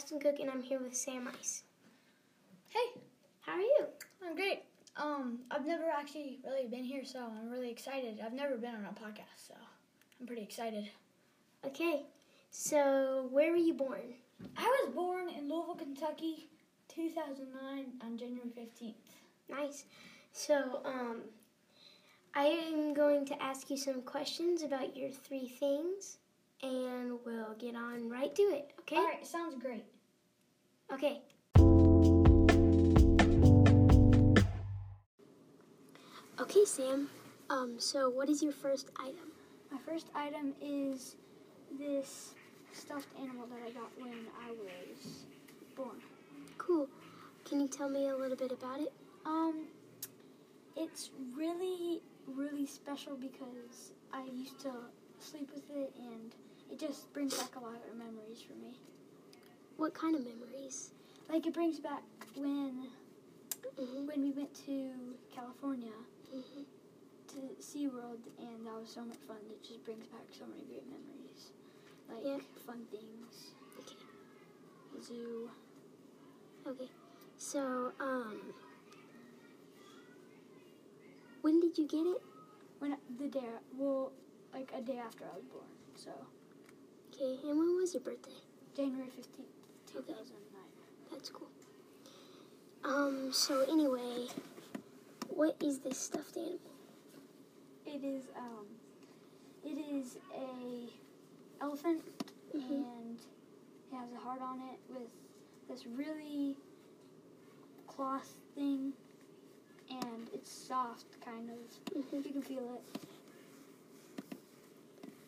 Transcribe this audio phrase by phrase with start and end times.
[0.00, 1.64] Paxton Cook, and I'm here with Sam Rice.
[2.70, 3.02] Hey,
[3.40, 3.84] How are you?
[4.26, 4.62] I'm great.
[4.96, 8.18] Um, I've never actually really been here, so I'm really excited.
[8.24, 9.54] I've never been on a podcast, so
[10.18, 10.88] I'm pretty excited.
[11.66, 12.04] Okay,
[12.50, 14.14] so where were you born?
[14.56, 16.48] I was born in Louisville, Kentucky,
[16.88, 18.94] 2009 on January 15th.
[19.50, 19.84] Nice.
[20.32, 21.20] So, um,
[22.34, 26.16] I am going to ask you some questions about your three things,
[26.62, 27.89] and we'll get on
[28.20, 28.72] right to it.
[28.80, 28.96] Okay?
[28.96, 29.84] All right, sounds great.
[30.92, 31.20] Okay.
[36.38, 37.08] Okay, Sam.
[37.48, 39.32] Um, so what is your first item?
[39.70, 41.16] My first item is
[41.78, 42.34] this
[42.72, 45.24] stuffed animal that I got when I was
[45.74, 45.96] born.
[46.58, 46.88] Cool.
[47.48, 48.92] Can you tell me a little bit about it?
[49.24, 49.64] Um,
[50.76, 54.72] it's really, really special because I used to
[55.18, 56.34] sleep with it, and
[56.70, 58.72] it just brings back a lot of memories for me.
[59.76, 60.90] What kind of memories?
[61.28, 62.02] Like it brings back
[62.36, 62.88] when
[63.78, 64.06] Mm-hmm.
[64.06, 64.90] when we went to
[65.34, 65.92] California
[66.30, 66.62] hmm
[67.28, 69.36] to SeaWorld, and that was so much fun.
[69.48, 71.50] It just brings back so many great memories,
[72.08, 72.38] like Yeah.
[72.66, 73.96] fun things, Okay.
[75.02, 75.48] zoo.
[76.66, 76.88] Okay.
[77.38, 78.52] So, um,
[81.42, 82.22] when did you get it?
[82.80, 83.44] When the day,
[83.76, 84.12] well,
[84.52, 86.10] like a day after I was born, so
[87.20, 87.38] Okay.
[87.48, 88.30] And when was your birthday?
[88.74, 89.48] January fifteenth,
[89.86, 91.10] two thousand nine.
[91.10, 91.48] That's cool.
[92.84, 93.30] Um.
[93.32, 94.28] So anyway,
[95.28, 96.58] what is this stuffed animal?
[97.84, 98.66] It is um,
[99.64, 100.88] it is a
[101.62, 102.02] elephant,
[102.54, 102.70] Mhm.
[102.70, 103.18] and
[103.92, 105.10] it has a heart on it with
[105.68, 106.56] this really
[107.86, 108.94] cloth thing,
[109.90, 111.58] and it's soft, kind of.
[111.92, 113.00] hmm You can feel it.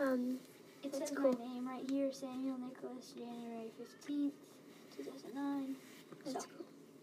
[0.00, 0.38] Um.
[0.84, 1.32] It That's says cool.
[1.32, 4.34] my name right here, Samuel Nicholas, January fifteenth,
[4.96, 5.76] two thousand nine.
[6.24, 6.50] That's So,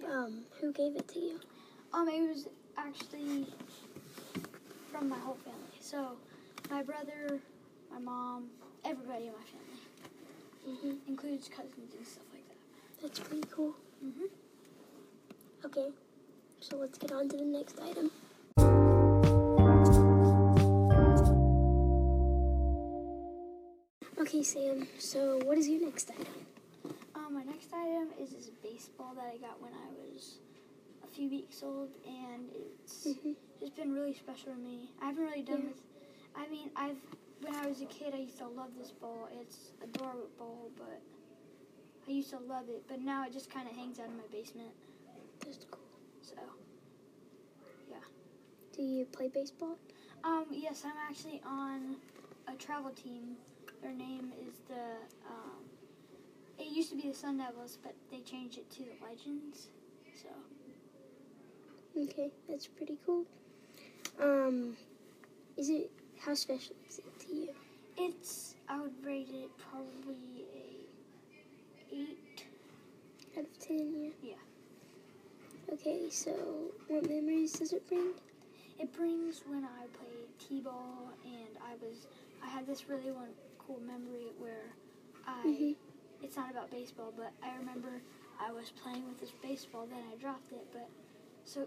[0.00, 0.10] cool.
[0.12, 0.44] Um.
[0.60, 1.40] Who gave it to you?
[1.92, 3.46] um, it was actually
[4.90, 5.78] from my whole family.
[5.80, 6.16] So,
[6.70, 7.38] my brother,
[7.90, 8.48] my mom,
[8.84, 10.80] everybody in my family.
[10.82, 12.56] hmm includes cousins and stuff like that.
[13.02, 13.74] That's pretty cool.
[14.04, 14.26] Mm-hmm.
[15.66, 15.88] Okay.
[16.60, 18.10] So let's get on to the next item.
[24.28, 24.86] Okay, Sam.
[24.98, 26.26] So what is your next item?
[27.14, 30.36] Um, my next item is this baseball that I got when I was
[31.02, 32.50] a few weeks old, and
[32.84, 34.90] it's hmm just been really special to me.
[35.00, 35.68] I haven't really done Yeah.
[35.68, 35.80] with.
[36.36, 37.00] I mean, I've
[37.40, 39.30] when I was a kid, I used to love this ball.
[39.40, 41.00] It's a Dorwood ball, but
[42.06, 42.84] I used to love it.
[42.86, 44.74] But now it just kind of hangs out in my basement.
[45.40, 45.80] That's cool.
[46.20, 46.36] So,
[47.88, 47.96] yeah.
[48.76, 49.78] Do you play baseball?
[50.22, 51.96] um, yes, I'm actually on
[52.46, 53.38] a travel team.
[53.82, 54.82] Their name is the.
[55.28, 55.64] Um,
[56.58, 59.68] it used to be the Sun Devils, but they changed it to the Legends.
[60.22, 60.28] So.
[62.02, 63.24] Okay, that's pretty cool.
[64.20, 64.76] Um,
[65.56, 65.90] is it
[66.20, 67.48] how special is it to you?
[67.96, 72.44] It's I would rate it probably a eight.
[73.36, 74.30] Out of ten, yeah.
[74.30, 75.74] Yeah.
[75.74, 76.32] Okay, so
[76.88, 78.12] what memories does it bring?
[78.78, 80.07] It brings when I played
[80.48, 82.06] t-ball and I was
[82.42, 84.74] I had this really one cool memory where
[85.26, 85.76] I Mhm.
[86.22, 88.02] it's not about baseball, but I remember
[88.40, 90.88] I was playing with this baseball, then I dropped it, but
[91.44, 91.66] so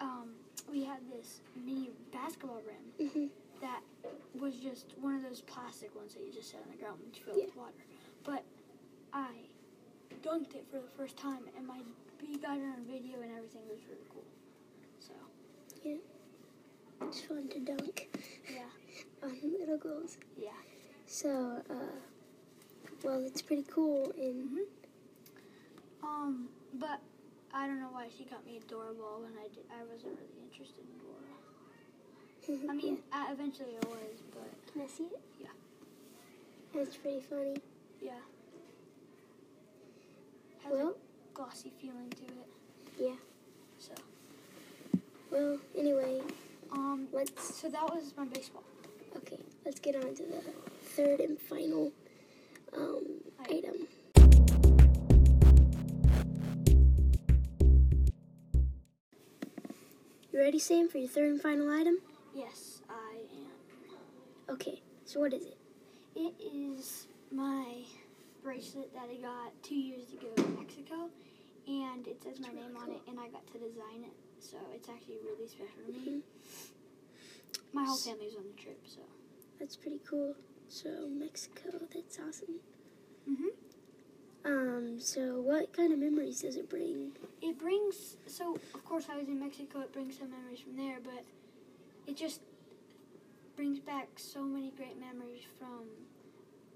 [0.00, 0.34] um,
[0.70, 3.26] we had this mini basketball rim hmm
[3.60, 3.82] that
[4.34, 7.16] was just one of those plastic ones that you just set on the ground and
[7.16, 7.44] you fill Yeah.
[7.46, 7.84] with water.
[8.24, 8.44] But
[9.12, 9.30] I
[10.22, 11.80] dunked it for the first time, and my
[12.20, 13.62] we got it on video and everything.
[13.68, 14.24] Was really cool.
[15.00, 15.12] So
[17.08, 18.08] It's fun to dunk
[18.48, 18.62] yeah,
[19.22, 20.18] on little girls.
[20.36, 20.50] yeah.
[21.06, 21.74] So, uh,
[23.04, 24.12] well, it's pretty cool.
[24.16, 24.58] And hmm
[26.02, 27.00] Um, but
[27.52, 29.64] I don't know why she got me a Dora ball when I did.
[29.70, 32.70] I wasn't really interested in Dora.
[32.70, 35.20] I mean, I, eventually I was, but can I see it?
[35.40, 35.48] Yeah.
[36.74, 37.56] That's pretty funny.
[38.00, 38.12] yeah.
[40.64, 42.48] Has Well, a glossy feeling to it.
[42.98, 43.16] yeah.
[43.78, 43.92] So
[45.30, 46.22] Well, anyway,
[46.72, 48.64] um, let's so that was my baseball.
[49.16, 49.38] okay.
[49.64, 50.42] Let's get on to the
[50.96, 51.92] third and final
[52.76, 53.04] um,
[53.48, 53.86] item.
[60.32, 61.98] You ready, Sam, for your third and final item?
[62.34, 64.54] Yes, I am.
[64.54, 64.80] Okay.
[65.04, 65.58] So what is it?
[66.16, 67.82] It is my
[68.42, 71.10] bracelet that I got two years ago in Mexico,
[71.66, 74.88] and it says my name on it, and I got to design it, so it's
[74.88, 76.22] actually really special to me.
[77.72, 79.00] My whole family's on the trip, so.
[79.58, 80.34] That's pretty cool.
[80.68, 82.60] So Mexico, that's awesome.
[83.28, 83.50] Mhm.
[84.44, 87.12] Um, so what kind of memories does it bring?
[87.40, 89.80] It brings so of course I was in Mexico.
[89.80, 91.24] It brings some memories from there, but
[92.06, 92.40] it just
[93.54, 95.86] brings back so many great memories from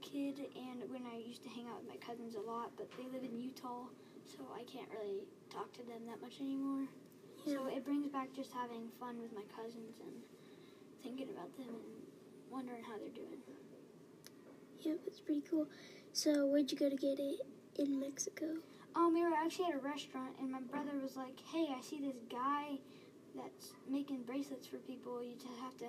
[0.00, 2.70] kid and when I used to hang out with my cousins a lot.
[2.76, 3.84] But they live in Utah,
[4.24, 5.20] so I can't really
[5.50, 6.88] talk to them that much anymore.
[7.46, 10.12] So it brings back just having fun with my cousins and
[11.02, 12.02] thinking about them and
[12.50, 13.40] wondering how they're doing.
[14.82, 15.66] Yeah, that's pretty cool.
[16.12, 17.40] So where'd you go to get it
[17.76, 18.46] in Mexico?
[18.94, 22.00] Um, we were actually at a restaurant, and my brother was like, "Hey, I see
[22.00, 22.78] this guy
[23.34, 25.22] that's making bracelets for people.
[25.22, 25.88] You just have to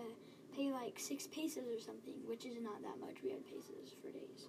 [0.56, 3.24] pay like six pesos or something, which is not that much.
[3.24, 4.48] We had pesos for days.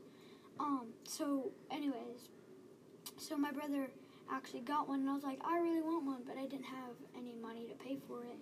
[0.60, 2.28] Um, so, anyways,
[3.16, 3.90] so my brother
[4.30, 6.94] actually got one, and I was like, I really want one, but I didn't have
[7.16, 8.38] any money to pay for it.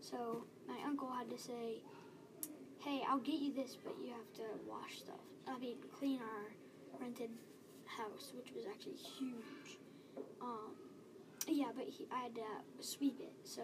[0.00, 1.80] So my uncle had to say,
[2.80, 5.20] Hey, I'll get you this, but you have to wash stuff.
[5.46, 7.30] I mean, clean our rented
[7.86, 9.78] house, which was actually huge.
[10.40, 10.72] Um,
[11.46, 12.42] yeah, but he, I had to
[12.80, 13.62] sweep it, so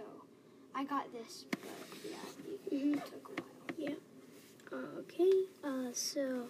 [0.74, 1.60] I got this, but
[2.08, 2.16] yeah,
[2.70, 3.04] it, Mhm.
[3.04, 3.96] took a while.
[4.70, 5.32] Uh, okay.
[5.64, 6.48] Uh, so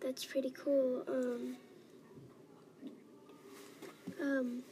[0.00, 1.04] that's pretty cool.
[1.08, 1.56] Um,
[4.20, 4.62] um,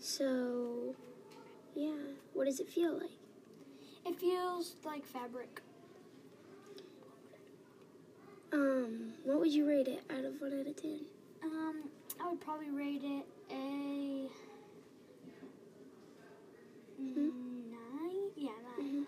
[0.00, 0.94] so
[1.74, 1.94] yeah,
[2.32, 3.10] what does it feel like?
[4.06, 5.60] It feels like fabric.
[8.52, 11.00] Um, what would you rate it out of one out of ten?
[11.42, 11.84] Um,
[12.22, 14.28] I would probably rate it a
[16.96, 17.28] Hmm?
[17.72, 18.30] nine.
[18.36, 19.06] Yeah, nine.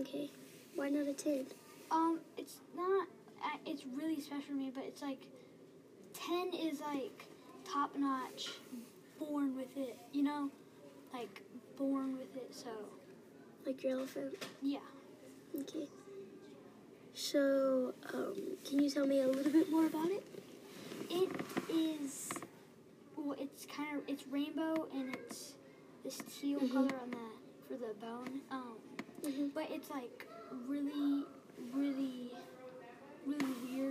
[0.00, 0.30] Okay,
[0.74, 1.46] why not a ten?
[1.90, 3.06] Um, it's not.
[3.44, 5.18] uh, It's really special to me, but it's like
[6.14, 7.26] ten is like
[7.72, 8.48] top notch,
[9.18, 9.96] born with it.
[10.12, 10.50] You know,
[11.12, 11.42] like
[11.76, 12.54] born with it.
[12.54, 12.70] So
[13.66, 14.34] Like your elephant?
[14.62, 14.78] yeah.
[15.60, 15.86] Okay.
[17.14, 18.34] So, um,
[18.68, 20.24] can you tell me a little bit more about it?
[21.10, 21.30] It
[21.70, 22.30] is.
[23.16, 25.52] Well, it's kind of it's rainbow and it's
[26.04, 26.72] this teal Mhm.
[26.72, 27.28] color on the
[27.68, 28.40] for the bone.
[28.50, 28.76] Um,
[29.22, 29.48] Mm-hmm.
[29.54, 30.26] but it's like
[30.66, 31.24] really,
[31.72, 32.32] really,
[33.24, 33.81] really weird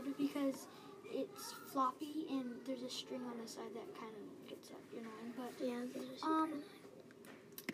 [1.71, 5.33] floppy and there's a string on the side that kind of gets up your mind.
[5.38, 5.85] But Yeah.
[5.94, 6.63] those are super Um.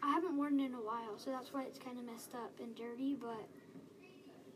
[0.04, 2.52] I haven't worn it in a while, so that's why it's kind of messed up
[2.60, 3.16] and dirty.
[3.16, 3.48] But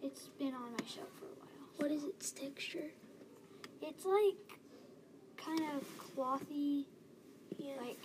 [0.02, 1.68] it's been on my shelf for a while.
[1.78, 2.92] What is its texture?
[3.82, 4.60] It's like
[5.38, 6.86] kind of clothy,
[7.58, 7.76] Yeah.
[7.80, 7.98] like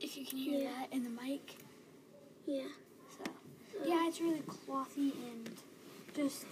[0.00, 0.72] if you can hear Yeah.
[0.72, 1.56] that in the mic.
[2.46, 2.66] yeah.
[3.16, 3.24] So
[3.84, 5.48] yeah, it's really clothy and
[6.14, 6.46] just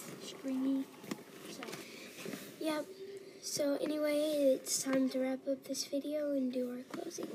[3.50, 7.26] So anyway, it's time to wrap up this video and do our closing.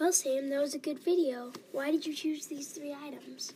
[0.00, 1.52] Well, Sam, that was a good video.
[1.72, 3.52] Why did you choose these three items?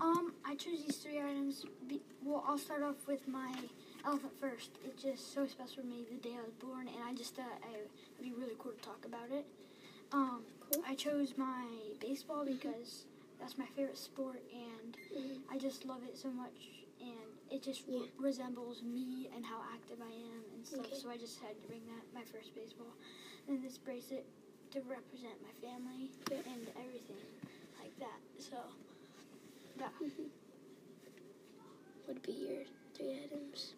[0.00, 1.66] um, I chose these three items.
[1.86, 3.52] Be, well, I'll start off with my
[4.06, 4.70] elephant first.
[4.82, 7.60] It's just so special to me the day I was born, and I just thought
[7.74, 9.44] it would be really cool to talk about it.
[10.10, 10.40] Um,
[10.72, 10.82] Cool.
[10.88, 11.66] I chose my
[12.00, 13.04] baseball because
[13.38, 15.42] that's my favorite sport, and Mhm.
[15.50, 18.00] I just love it so much, and it just Yeah.
[18.00, 20.86] re- resembles me and how active I am and stuff.
[20.86, 20.96] Okay.
[20.96, 22.92] So I just had to bring that my first baseball,
[23.48, 24.26] and this bracelet
[24.72, 26.42] to represent my family Yeah.
[26.46, 27.22] and everything
[27.78, 28.20] like that.
[28.38, 28.56] So
[29.78, 29.90] yeah,
[32.08, 32.64] Would be your
[32.94, 33.74] three items.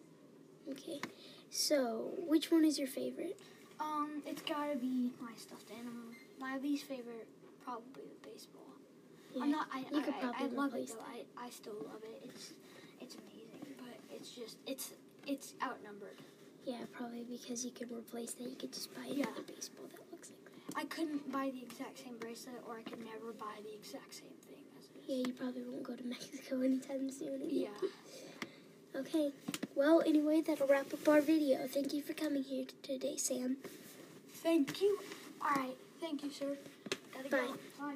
[0.69, 1.01] Okay.
[1.49, 3.39] So, which one is your favorite?
[3.79, 6.13] um, it's gotta be my stuffed animal.
[6.37, 7.27] My least favorite,
[7.63, 8.67] probably the baseball.
[9.41, 9.67] I'm not.
[9.73, 10.91] I, you could I, I, probably I love it.
[11.05, 12.21] I, I still love it.
[12.25, 12.53] It's
[13.01, 14.91] it's amazing, but it's just it's
[15.27, 16.17] it's outnumbered.
[16.65, 18.43] Yeah, probably because you could replace that.
[18.43, 19.25] You could just buy Yeah.
[19.25, 20.79] another baseball that looks like that.
[20.81, 24.35] I couldn't buy the exact same bracelet, or I could never buy the exact same
[24.47, 27.41] thing as it Yeah, you probably won't go to Mexico anytime soon.
[27.49, 27.69] Yeah.
[28.95, 29.31] Okay.
[29.75, 31.67] Well, anyway, that'll wrap up our video.
[31.67, 33.57] Thank you for coming here today, Sam.
[34.41, 34.97] Thank you.
[35.41, 35.77] All right.
[36.01, 36.57] Thank you, sir.
[37.13, 37.37] Gotta Bye.
[37.37, 37.53] go.
[37.79, 37.93] Bye.